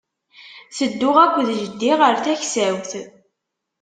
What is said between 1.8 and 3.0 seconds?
ɣer taksawt.